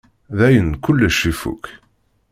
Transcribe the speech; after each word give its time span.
Dayen, 0.37 0.69
kullec 0.83 1.19
ifuk. 1.31 1.63